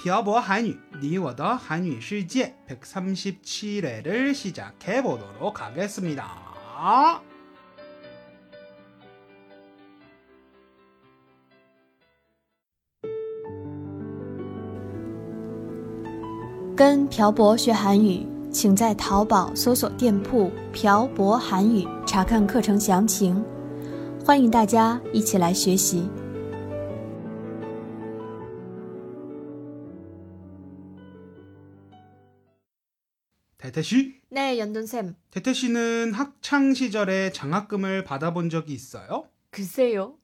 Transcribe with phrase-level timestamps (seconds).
[0.00, 6.46] 비어보 한유, 니워더 한유 실제 137회를 시작해 보도록 하겠습니다.
[16.76, 23.44] 跟朴博学韩语，请在淘宝搜索店铺“朴博韩语”查看课程详情。
[24.24, 26.08] 欢迎大家一起来学习。
[33.77, 35.15] 태태씨, 네, 연돈쌤.
[35.31, 39.27] 태태씨는 학창 시절에 장학금을 받아본 적이 있어요?
[39.49, 40.15] 글쎄요.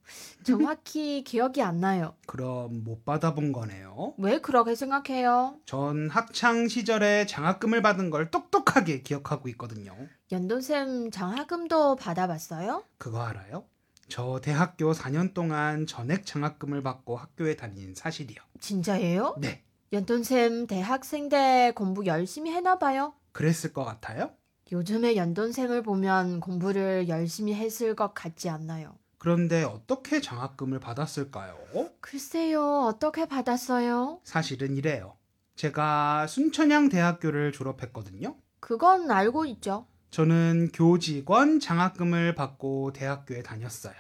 [0.44, 2.16] 정확히 기억이 안 나요.
[2.27, 4.14] 그럼 못 받아본 거네요.
[4.20, 5.55] 왜 그렇게 생각해요?
[5.66, 9.95] 전 학창 시절에 장학금을 받은 걸 똑똑하게 기억하고 있거든요.
[10.31, 12.83] 연돈쌤 장학금도 받아봤어요?
[13.00, 13.66] 그거 알아요?
[14.09, 18.38] 저 대학교 4년 동안 전액 장학금을 받고 학교에 다닌 사실이요.
[18.59, 19.38] 진짜예요?
[19.39, 23.14] 네, 연돈쌤 대학생 때 공부 열심히 했나봐요.
[23.31, 24.31] 그랬을 것 같아요.
[24.72, 28.95] 요즘에 연돈쌤을 보면 공부를 열심히 했을 것 같지 않나요?
[29.17, 31.58] 그런데 어떻게 장학금을 받았을까요?
[31.99, 34.21] 글쎄요, 어떻게 받았어요?
[34.23, 35.17] 사실은 이래요.
[35.55, 38.38] 제가 순천향 대학교를 졸업했거든요.
[38.61, 39.88] 그건 알고 있죠.
[40.11, 43.93] 저는 교직원 장학금을 받고 대학교에 다녔어요.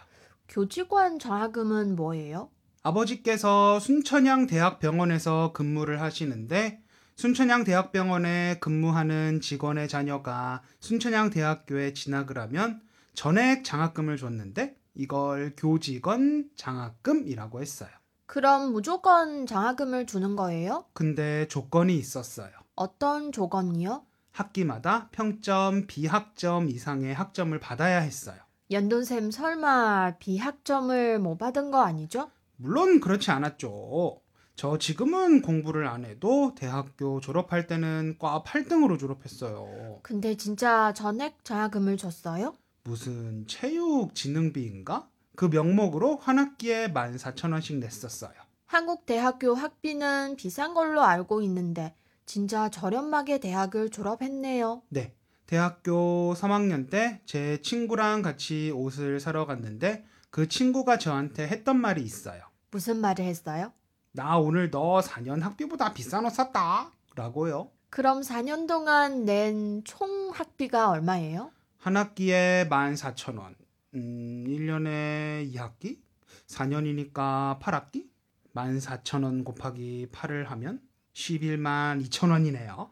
[0.47, 2.49] 교직원 장학금은 뭐예요?
[2.81, 6.81] 아버지께서 순천향 대학병원에서 근무를 하시는데
[7.19, 12.79] 순천향 대학병원에 근무하는 직원의 자녀가 순천향 대학교에 진학을 하면
[13.13, 17.89] 전액 장학금을 줬는데 이걸 교직원 장학금이라고 했어요.
[18.25, 20.85] 그럼 무조건 장학금을 주는 거예요?
[20.93, 22.51] 근데 조건이 있었어요.
[22.75, 24.05] 어떤 조건이요?
[24.31, 28.37] 학기마다 평점 비학점 이상의 학점을 받아야 했어요.
[28.71, 32.31] 연돈쌤 설마 비학점을 못 받은 거 아니죠?
[32.55, 34.21] 물론 그렇지 않았죠.
[34.59, 40.01] 저 지금은 공부를 안 해도 대학교 졸업할 때는 과 8등으로 졸업했어요.
[40.03, 42.57] 근데 진짜 전액 장학금을 줬어요?
[42.83, 45.07] 무슨 체육 진흥비인가?
[45.37, 48.33] 그 명목으로 한 학기에 14,000원씩 냈었어요.
[48.65, 54.81] 한국 대학교 학비는 비싼 걸로 알고 있는데 진짜 저렴하게 대학을 졸업했네요.
[54.89, 55.13] 네.
[55.45, 62.41] 대학교 3학년 때 제 친구랑 같이 옷을 사러 갔는데 그 친구가 저한테 했던 말이 있어요.
[62.71, 63.71] 무슨 말을 했어요?
[64.11, 66.91] 나 오늘 너 4년 학비보다 비싼 옷 샀다.
[67.15, 67.69] 라고요.
[67.89, 71.51] 그럼 4년 동안 낸 총 학비가 얼마예요?
[71.77, 73.55] 한 학기에 14,000원.
[73.95, 75.99] 음, 1년에 2학기?
[76.47, 78.07] 4년이니까 8학기?
[78.53, 80.81] 14,000원 곱하기 8을 하면
[81.13, 82.89] 11만 2천원이네요.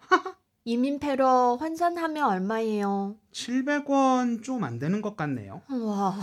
[0.63, 3.16] 이민폐로 환산하면 얼마예요?
[3.31, 5.61] 700원 좀 안 되는 것 같네요.
[5.69, 6.17] 와,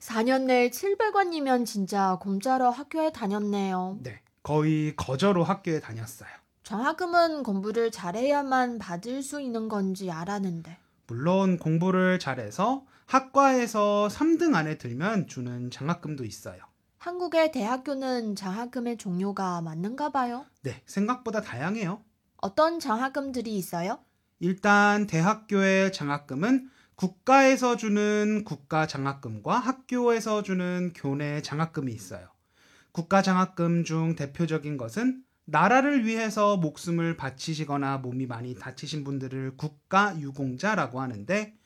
[0.00, 3.98] 4년 내에 700원이면 진짜 공짜로 학교에 다녔네요.
[4.02, 4.20] 네.
[4.44, 6.28] 거의 거저로 학교에 다녔어요.
[6.62, 10.76] 장학금은 공부를 잘해야만 받을 수 있는 건지 알았는데.
[11.06, 16.62] 물론 공부를 잘해서 학과에서 3등 안에 들면 주는 장학금도 있어요.
[16.98, 20.44] 한국의 대학교는 장학금의 종류가 많은가 봐요.
[20.62, 20.82] 네.
[20.86, 22.02] 생각보다 다양해요.
[22.36, 23.98] 어떤 장학금들이 있어요?
[24.40, 32.33] 일단 대학교의 장학금은 국가에서 주는 국가 장학금과 학교에서 주는 교내 장학금이 있어요.
[32.94, 41.00] 국가 장학금 중 대표적인 것은 나라를 위해서 목숨을 바치시거나 몸이 많이 다치신 분들을 국가 유공자라고
[41.00, 41.56] 하는데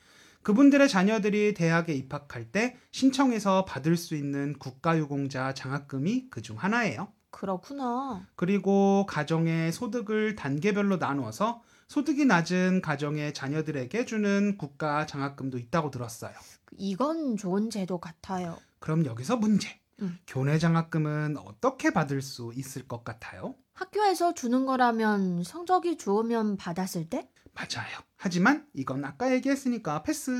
[0.42, 7.12] 그분들의 자녀들이 대학에 입학할 때 신청해서 받을 수 있는 국가 유공자 장학금이 그 중 하나예요.
[7.30, 8.26] 그렇구나.
[8.34, 16.32] 그리고 가정의 소득을 단계별로 나누어서 소득이 낮은 가정의 자녀들에게 주는 국가 장학금도 있다고 들었어요.
[16.78, 18.56] 이건 좋은 제도 같아요.
[18.78, 19.78] 그럼 여기서 문제.
[20.00, 20.18] 음.
[20.26, 23.54] 교내 장학금은 어떻게 받을 수 있을 것 같아요?
[23.74, 27.28] 학교에서 주는 거라면 성적이 좋으면 받았을 때?
[27.54, 27.98] 맞아요.
[28.16, 30.30] 하지만 이건 아까 얘기했으니까 패스.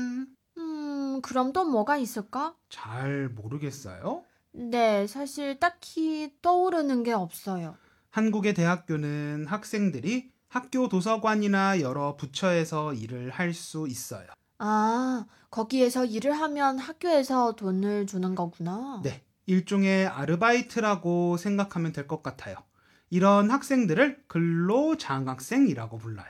[0.57, 2.55] 음, 그럼 또 뭐가 있을까?
[2.69, 4.23] 잘 모르겠어요.
[4.51, 7.75] 네, 사실 딱히 떠오르는 게 없어요.
[8.11, 14.27] 한국의 대학교는 학생들이 학교 도서관이나 여러 부처에서 일을 할 수 있어요.
[14.57, 19.01] 아, 거기에서 일을 하면 학교에서 돈을 주는 거구나.
[19.03, 22.55] 네, 일종의 아르바이트라고 생각하면 될 것 같아요.
[23.09, 26.27] 이런 학생들을 근로 장학생이라고 불러요.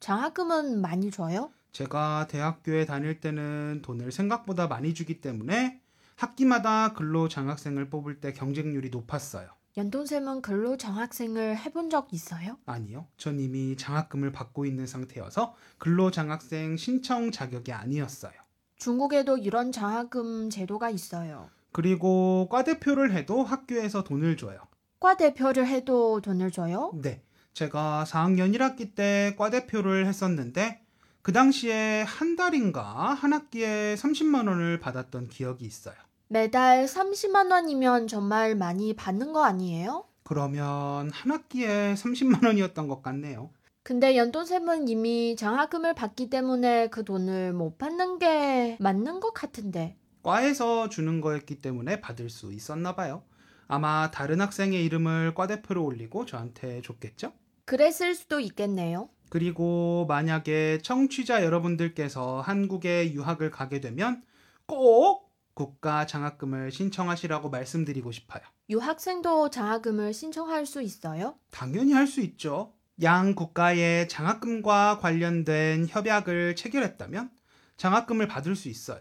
[0.00, 1.50] 장학금은 많이 줘요?
[1.72, 5.80] 제가 대학교에 다닐 때는 돈을 생각보다 많이 주기 때문에
[6.16, 9.48] 학기마다 근로 장학생을 뽑을 때 경쟁률이 높았어요.
[9.76, 12.58] 연돈쌤은 근로 장학생을 해본 적 있어요?
[12.66, 13.06] 아니요.
[13.16, 18.32] 전 이미 장학금을 받고 있는 상태여서 근로 장학생 신청 자격이 아니었어요.
[18.76, 21.48] 중국에도 이런 장학금 제도가 있어요.
[21.72, 24.58] 그리고 과 대표를 해도 학교에서 돈을 줘요.
[25.00, 26.92] 과 대표를 해도 돈을 줘요?
[27.02, 27.22] 네.
[27.54, 30.80] 제가 4학년 1학기 때 과 대표를 했었는데
[31.22, 35.94] 그 당시에 한 달인가 한 학기에 30만 원을 받았던 기억이 있어요.
[36.28, 40.04] 매달 30만 원이면 정말 많이 받는 거 아니에요?
[40.24, 43.50] 그러면 한 학기에 30만 원이었던 것 같네요.
[43.82, 49.96] 근데 연돈쌤은 이미 장학금을 받기 때문에 그 돈을 못 받는 게 맞는 것 같은데.
[50.22, 53.22] 과에서 주는 거였기 때문에 받을 수 있었나 봐요.
[53.68, 57.32] 아마 다른 학생의 이름을 과 대표로 올리고 저한테 줬겠죠?
[57.64, 59.08] 그랬을 수도 있겠네요.
[59.30, 64.22] 그리고 만약에 청취자 여러분들께서 한국에 유학을 가게 되면
[64.66, 68.42] 꼭 국가 장학금을 신청하시라고 말씀드리고 싶어요.
[68.68, 71.36] 유학생도 장학금을 신청할 수 있어요?
[71.50, 72.74] 당연히 할 수 있죠.
[73.02, 77.30] 양 국가의 장학금과 관련된 협약을 체결했다면
[77.78, 79.00] 장학금을 받을 수 있어요.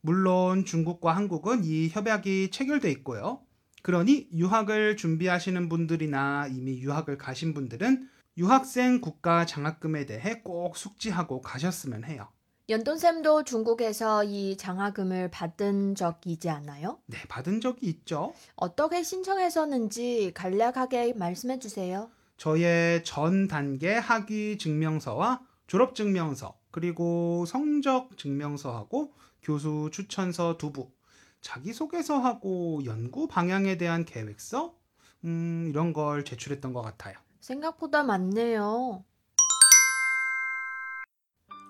[0.00, 3.42] 물론 중국과 한국은 이 협약이 체결돼 있고요.
[3.82, 12.04] 그러니 유학을 준비하시는 분들이나 이미 유학을 가신 분들은 유학생 국가 장학금에 대해 꼭 숙지하고 가셨으면
[12.04, 12.28] 해요.
[12.68, 16.98] 연돈쌤도 중국에서 이 장학금을 받은 적이지 않나요?
[17.06, 18.34] 네, 받은 적이 있죠.
[18.56, 22.10] 어떻게 신청했었는지 간략하게 말씀해 주세요.
[22.36, 29.12] 저의 전 단계 학위 증명서와 졸업 증명서, 그리고 성적 증명서하고
[29.42, 30.90] 교수 추천서 두 부,
[31.40, 34.74] 자기소개서하고 연구 방향에 대한 계획서,
[35.24, 37.16] 음, 이런 걸 제출했던 것 같아요.
[37.40, 39.04] 생각보다 많네요.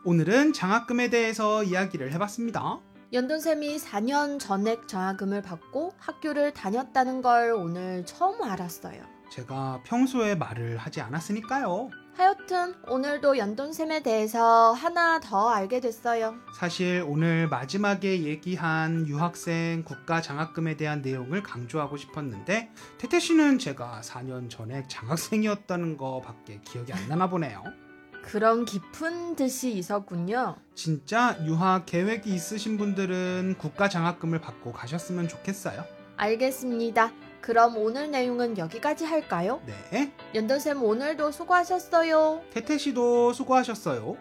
[0.04, 2.80] 오늘은 장학금에 대해서 이야기를 해봤습니다.
[3.12, 9.02] 연돈쌤이 4년 전액 장학금을 받고 학교를 다녔다는 걸 오늘 처음 알았어요.
[9.30, 11.90] 제가 평소에 말을 하지 않았으니까요.
[12.18, 16.34] 하여튼 오늘도 연돈쌤에 대해서 하나 더 알게 됐어요.
[16.52, 24.50] 사실 오늘 마지막에 얘기한 유학생 국가 장학금에 대한 내용을 강조하고 싶었는데 태태 씨는 제가 4년
[24.50, 27.62] 전에 장학생이었다는 거밖에 기억이 안 나나 보네요.
[28.24, 30.56] 그런 깊은 뜻이 있었군요.
[30.74, 35.84] 진짜 유학 계획이 있으신 분들은 국가 장학금을 받고 가셨으면 좋겠어요.
[36.16, 37.12] 알겠습니다.
[37.40, 39.60] 그럼 오늘 내용은 여기까지 할까요?
[39.66, 40.12] 네.
[40.34, 42.42] 연돈쌤 오늘도 수고하셨어요.
[42.52, 44.16] 태태 씨도 수고하셨어요.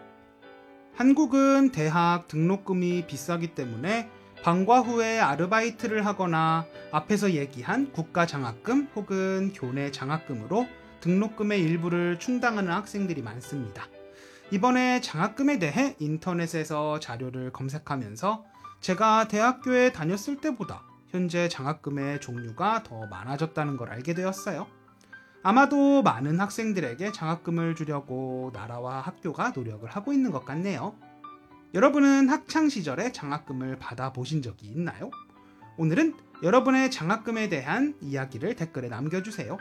[0.94, 4.08] 한국은 대학 등록금이 비싸기 때문에
[4.42, 10.66] 방과 후에 아르바이트를 하거나 앞에서 얘기한 국가 장학금 혹은 교내 장학금으로
[11.00, 13.86] 등록금의 일부를 충당하는 학생들이 많습니다.
[14.50, 18.44] 이번에 장학금에 대해 인터넷에서 자료를 검색하면서
[18.80, 24.66] 제가 대학교에 다녔을 때보다 현재 장학금의 종류가 더 많아졌다는 걸 알게 되었어요.
[25.42, 30.94] 아마도 많은 학생들에게 장학금을 주려고 나라와 학교가 노력을 하고 있는 것 같네요.
[31.74, 35.10] 여러분은 학창 시절에 장학금을 받아보신 적이 있나요?
[35.76, 39.58] 오늘은 여러분의 장학금에 대한 이야기를 댓글에 남겨주세요.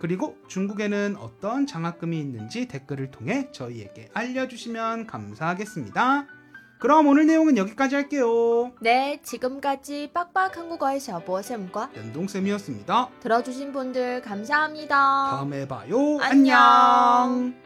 [0.00, 6.39] 그리고 중국에는 어떤 장학금이 있는지 댓글을 통해 저희에게 알려주시면 감사하겠습니다.
[6.79, 8.71] 그럼 오늘 내용은 여기까지 할게요.
[8.79, 13.09] 네, 지금까지 빡빡 한국어의 셔보쌤과 연동쌤이었습니다.
[13.21, 14.95] 들어주신 분들 감사합니다.
[14.95, 16.19] 다음에 봐요.
[16.21, 16.59] 안녕.
[16.59, 17.65] 안녕.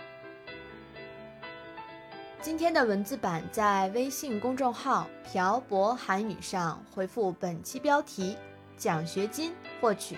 [2.41, 8.37] 今天的文字版在微信公众号“漂泊韩语”上回复本期标题“
[8.77, 10.15] 奖学金”获取。